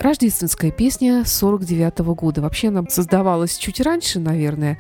Рождественская 0.01 0.70
песня 0.70 1.24
49 1.24 2.01
-го 2.01 2.14
года. 2.14 2.40
Вообще 2.40 2.68
она 2.68 2.84
создавалась 2.88 3.57
чуть 3.57 3.80
раньше, 3.80 4.20
наверное. 4.20 4.78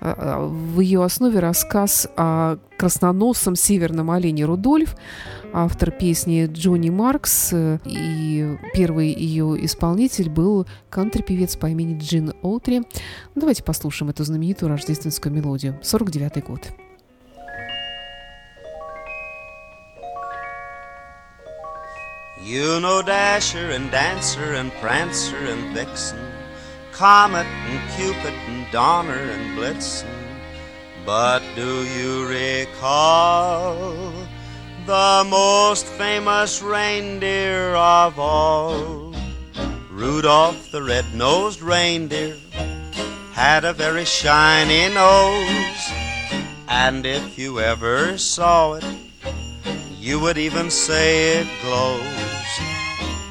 А, 0.00 0.14
а, 0.18 0.46
в 0.46 0.80
ее 0.80 1.04
основе 1.04 1.38
рассказ 1.38 2.08
о 2.16 2.56
красноносом 2.76 3.54
северном 3.54 4.10
олене 4.10 4.44
Рудольф, 4.44 4.96
автор 5.52 5.92
песни 5.92 6.46
Джонни 6.50 6.90
Маркс, 6.90 7.52
и 7.84 8.58
первый 8.74 9.12
ее 9.12 9.64
исполнитель 9.64 10.28
был 10.28 10.66
кантри-певец 10.90 11.54
по 11.56 11.66
имени 11.66 11.98
Джин 11.98 12.32
Оутри. 12.42 12.82
Давайте 13.36 13.62
послушаем 13.62 14.10
эту 14.10 14.24
знаменитую 14.24 14.70
рождественскую 14.70 15.32
мелодию. 15.32 15.78
49 15.82 16.44
год. 16.44 16.72
You 22.52 22.80
know 22.80 23.00
Dasher 23.00 23.70
and 23.70 23.90
Dancer 23.90 24.52
and 24.52 24.70
Prancer 24.72 25.38
and 25.38 25.74
Vixen, 25.74 26.20
Comet 26.92 27.46
and 27.46 27.90
Cupid 27.96 28.34
and 28.46 28.70
Donner 28.70 29.14
and 29.14 29.56
Blitzen. 29.56 30.06
But 31.06 31.42
do 31.56 31.82
you 31.82 32.28
recall 32.28 34.12
the 34.84 35.26
most 35.30 35.86
famous 35.86 36.60
reindeer 36.60 37.74
of 37.74 38.18
all? 38.18 39.14
Rudolph 39.90 40.70
the 40.72 40.82
red-nosed 40.82 41.62
reindeer 41.62 42.36
had 43.32 43.64
a 43.64 43.72
very 43.72 44.04
shiny 44.04 44.92
nose, 44.92 45.90
and 46.68 47.06
if 47.06 47.38
you 47.38 47.60
ever 47.60 48.18
saw 48.18 48.74
it, 48.74 48.84
you 49.98 50.20
would 50.20 50.36
even 50.36 50.70
say 50.70 51.38
it 51.38 51.48
glows. 51.62 52.41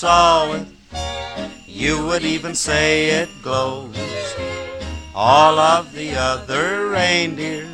Saw 0.00 0.54
it, 0.54 0.66
you 1.66 2.06
would 2.06 2.22
even 2.22 2.54
say 2.54 3.20
it 3.20 3.28
glows. 3.42 3.94
All 5.14 5.58
of 5.58 5.92
the 5.92 6.14
other 6.14 6.88
reindeer 6.88 7.68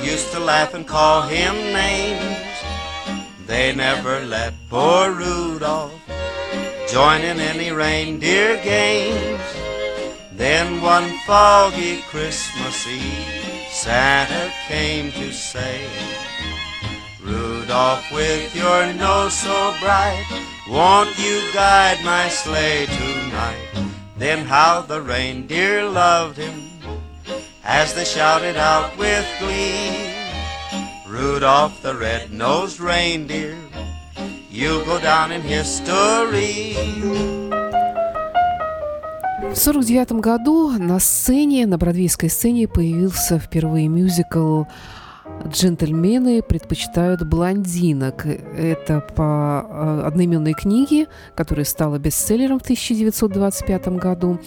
used 0.00 0.30
to 0.30 0.38
laugh 0.38 0.74
and 0.74 0.86
call 0.86 1.22
him 1.22 1.54
names. 1.72 2.54
They 3.48 3.74
never 3.74 4.24
let 4.24 4.54
poor 4.70 5.10
Rudolph 5.10 6.00
join 6.88 7.22
in 7.22 7.40
any 7.40 7.72
reindeer 7.72 8.62
games. 8.62 9.42
Then 10.34 10.80
one 10.80 11.18
foggy 11.26 12.02
Christmas 12.02 12.86
Eve, 12.86 13.66
Santa 13.72 14.52
came 14.68 15.10
to 15.10 15.32
say, 15.32 15.82
Rudolph, 17.20 18.06
with 18.12 18.54
your 18.54 18.92
nose 18.92 19.34
so 19.34 19.74
bright, 19.80 20.53
won't 20.68 21.18
you 21.18 21.40
guide 21.52 21.98
my 22.04 22.28
sleigh 22.28 22.86
tonight? 22.86 23.88
Then 24.16 24.46
how 24.46 24.82
the 24.82 25.00
reindeer 25.00 25.84
loved 25.84 26.38
him 26.38 26.70
as 27.64 27.94
they 27.94 28.04
shouted 28.04 28.56
out 28.56 28.96
with 28.98 29.26
glee, 29.40 30.12
Rudolph 31.08 31.80
the 31.82 31.94
red-nosed 31.94 32.78
reindeer, 32.78 33.56
you'll 34.50 34.84
go 34.84 35.00
down 35.00 35.32
in 35.32 35.40
history. 35.42 36.76
В 39.54 39.56
49 39.56 40.12
году 40.20 40.70
на 40.78 40.98
сцене, 40.98 41.66
на 41.66 41.78
бродвейской 41.78 42.28
сцене 42.28 42.66
появился 42.66 43.38
впервые 43.38 43.88
мюзикл 43.88 44.64
«Джентльмены 45.46 46.42
предпочитают 46.42 47.26
блондинок». 47.26 48.26
Это 48.26 49.00
по 49.00 49.66
э, 49.68 50.02
одноименной 50.06 50.54
книге, 50.54 51.06
которая 51.34 51.64
стала 51.64 51.98
бестселлером 51.98 52.58
в 52.58 52.62
1925 52.62 53.88
году. 53.88 54.38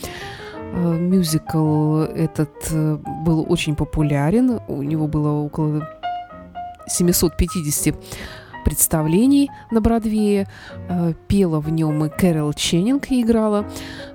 Э, 0.73 0.97
мюзикл 0.97 2.01
этот 2.01 2.53
э, 2.71 2.97
был 3.25 3.45
очень 3.47 3.75
популярен. 3.75 4.59
У 4.67 4.81
него 4.81 5.07
было 5.07 5.31
около 5.31 5.87
750 6.87 7.95
представлений 8.67 9.49
на 9.71 9.79
Бродвее. 9.79 10.45
Э, 10.89 11.13
пела 11.29 11.61
в 11.61 11.69
нем 11.71 12.03
и 12.03 12.09
Кэрол 12.09 12.51
Ченнинг 12.51 13.05
играла. 13.09 13.65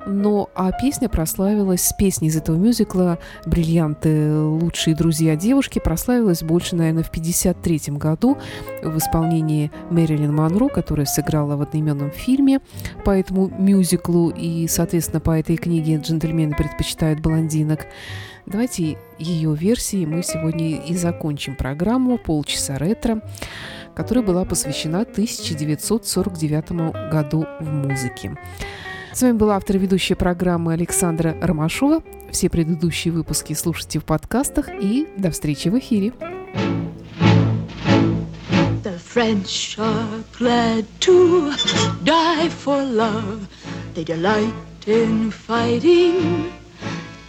Но 0.06 0.50
а 0.54 0.72
песня 0.72 1.08
прославилась, 1.08 1.80
с 1.80 1.94
песней 1.94 2.28
из 2.28 2.36
этого 2.36 2.56
мюзикла 2.56 3.18
«Бриллианты. 3.46 4.34
Лучшие 4.34 4.94
друзья 4.94 5.36
девушки» 5.36 5.78
прославилась 5.78 6.42
больше, 6.42 6.76
наверное, 6.76 7.02
в 7.02 7.08
1953 7.08 7.96
году 7.96 8.36
в 8.82 8.98
исполнении 8.98 9.70
Мэрилин 9.88 10.34
Монро, 10.34 10.68
которая 10.68 11.06
сыграла 11.06 11.56
в 11.56 11.62
одноименном 11.62 12.10
фильме 12.10 12.60
по 13.06 13.10
этому 13.10 13.48
мюзиклу 13.48 14.28
и, 14.28 14.68
соответственно, 14.68 15.20
по 15.20 15.30
этой 15.30 15.56
книге 15.56 15.96
«Джентльмены 15.96 16.54
предпочитают 16.54 17.20
блондинок». 17.20 17.86
Давайте 18.44 18.98
ее 19.18 19.54
версии 19.54 20.04
мы 20.04 20.22
сегодня 20.22 20.76
и 20.76 20.94
закончим 20.94 21.56
программу 21.56 22.18
«Полчаса 22.18 22.76
ретро» 22.76 23.22
которая 23.94 24.24
была 24.24 24.44
посвящена 24.44 25.02
1949 25.02 27.10
году 27.10 27.46
в 27.60 27.72
музыке. 27.72 28.36
С 29.12 29.20
вами 29.20 29.36
была 29.36 29.56
автор 29.56 29.76
ведущая 29.76 30.16
программы 30.16 30.72
Александра 30.72 31.36
Ромашова. 31.40 32.02
Все 32.30 32.48
предыдущие 32.48 33.12
выпуски 33.12 33.52
слушайте 33.52 33.98
в 33.98 34.04
подкастах 34.04 34.68
и 34.80 35.06
до 35.18 35.30
встречи 35.30 35.68
в 35.68 35.78
эфире. 35.78 36.12
In 44.84 45.30
fighting 45.30 46.50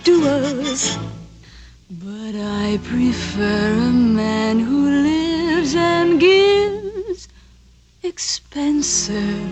duels. 0.03 0.97
But 1.91 2.36
I 2.36 2.80
prefer 2.84 3.45
a 3.45 3.91
man 3.91 4.59
who 4.59 4.89
lives 4.89 5.33
and 5.64 6.20
gives 6.20 7.30
expensive 8.03 9.49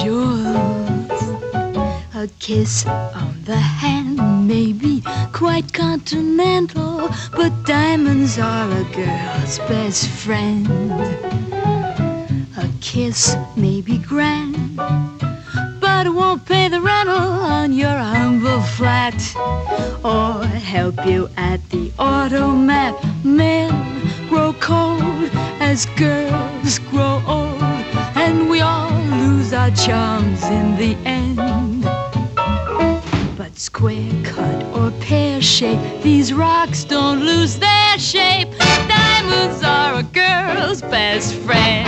jewels. 0.00 1.10
A 2.14 2.28
kiss 2.38 2.86
on 2.86 3.34
the 3.44 3.56
hand 3.56 4.46
may 4.46 4.72
be 4.72 5.02
quite 5.32 5.72
continental, 5.72 7.10
but 7.32 7.52
diamonds 7.64 8.38
are 8.38 8.70
a 8.70 8.84
girl's 8.94 9.58
best 9.70 10.08
friend. 10.08 10.68
A 12.56 12.68
kiss 12.80 13.36
may 13.56 13.80
be 13.80 13.98
grand, 13.98 14.76
but 15.80 16.06
it 16.06 16.14
won't 16.14 16.46
pay 16.46 16.68
the 16.68 16.80
rental 16.80 17.16
on 17.16 17.72
your 17.72 17.98
humble 18.14 18.62
flat 18.62 19.18
or 20.04 20.46
help 20.46 21.04
you 21.04 21.28
at 21.36 21.60
the 21.70 21.92
automat. 21.98 22.94
Men 23.24 23.95
grow 24.28 24.52
cold 24.54 25.30
as 25.60 25.86
girls 25.96 26.78
grow 26.90 27.22
old, 27.26 27.62
and 28.16 28.48
we 28.48 28.60
all 28.60 28.90
lose 29.04 29.52
our 29.52 29.70
charms 29.70 30.42
in 30.44 30.76
the 30.76 30.96
end. 31.04 31.82
But 33.36 33.58
square 33.58 34.10
cut 34.24 34.62
or 34.76 34.90
pear 35.00 35.40
shape, 35.40 36.02
these 36.02 36.32
rocks 36.32 36.84
don't 36.84 37.20
lose 37.20 37.58
their 37.58 37.98
shape. 37.98 38.48
Diamonds 38.88 39.62
are 39.62 39.94
a 39.94 40.02
girl's 40.02 40.82
best 40.82 41.34
friend. 41.34 41.86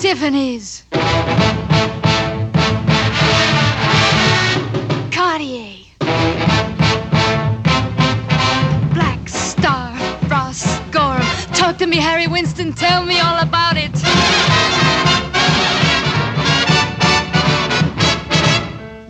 Tiffany's. 0.00 0.77
Winston. 12.38 12.72
Tell 12.72 13.04
me 13.04 13.18
all 13.18 13.40
about 13.42 13.76
it. 13.76 13.92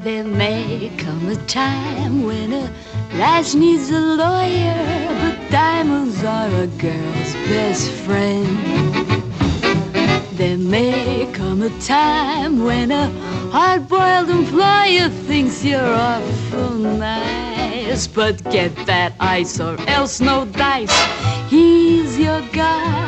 There 0.02 0.24
may 0.24 0.90
come 0.96 1.28
a 1.28 1.36
time 1.46 2.22
when 2.22 2.54
a 2.54 2.72
lass 3.18 3.54
needs 3.54 3.90
a 3.90 4.00
lawyer, 4.00 4.82
but 5.20 5.50
diamonds 5.50 6.24
are 6.24 6.48
a 6.48 6.68
girl's 6.78 7.34
best 7.52 7.90
friend. 7.90 8.48
There 10.38 10.56
may 10.56 11.30
come 11.34 11.60
a 11.60 11.80
time 11.80 12.64
when 12.64 12.90
a 12.90 13.10
hard-boiled 13.50 14.30
employer 14.30 15.10
thinks 15.28 15.62
you're 15.62 15.94
awful 16.10 16.70
nice, 16.78 18.06
but 18.06 18.42
get 18.44 18.74
that 18.86 19.12
ice 19.20 19.60
or 19.60 19.78
else 19.86 20.18
no 20.18 20.46
dice. 20.46 20.98
He's 21.50 22.18
your 22.18 22.40
guy 22.52 23.07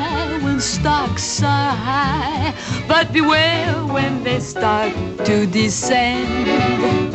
stocks 0.61 1.43
are 1.43 1.75
high, 1.75 2.55
but 2.87 3.13
beware 3.13 3.73
when 3.87 4.23
they 4.23 4.41
start 4.41 4.93
to 5.25 5.47
descend. 5.47 7.15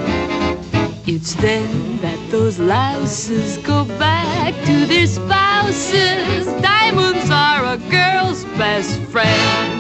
It's 1.08 1.36
then 1.36 1.98
that 2.02 2.20
those 2.32 2.58
louses 2.58 3.58
go 3.60 3.86
back 4.00 4.54
to 4.66 4.86
their 4.88 5.06
spouses. 5.06 6.48
Diamonds 6.62 7.30
are 7.30 7.74
a 7.74 7.78
girl's 7.90 8.44
best 8.58 9.00
friend. 9.12 9.75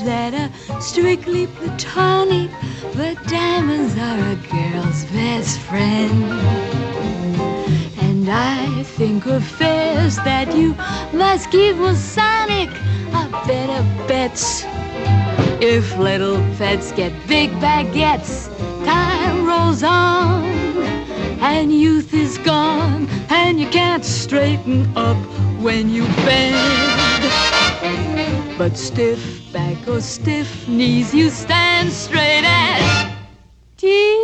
That 0.00 0.32
are 0.32 0.80
strictly 0.80 1.46
platonic, 1.46 2.50
but 2.94 3.22
diamonds 3.26 3.94
are 3.98 4.18
a 4.30 4.36
girl's 4.50 5.04
best 5.06 5.58
friend. 5.60 6.24
And 8.00 8.28
I 8.28 8.82
think 8.84 9.26
affairs 9.26 10.16
that 10.16 10.54
you 10.56 10.74
must 11.12 11.50
keep 11.50 11.76
Masonic 11.76 12.70
are 13.12 13.46
better 13.46 13.82
bets. 14.08 14.64
If 15.60 15.96
little 15.98 16.38
pets 16.56 16.92
get 16.92 17.12
big 17.28 17.50
baguettes, 17.60 18.48
time 18.84 19.46
rolls 19.46 19.82
on, 19.82 20.44
and 21.40 21.72
youth 21.72 22.14
is 22.14 22.38
gone, 22.38 23.08
and 23.28 23.60
you 23.60 23.68
can't 23.68 24.04
straighten 24.04 24.90
up 24.96 25.18
when 25.60 25.90
you 25.90 26.04
bend. 26.24 27.41
But 28.58 28.76
stiff 28.76 29.52
back 29.52 29.88
or 29.88 30.00
stiff 30.00 30.68
knees, 30.68 31.12
you 31.14 31.30
stand 31.30 31.90
straight 31.92 32.44
as 32.44 33.12
Tiffany's. 33.76 34.21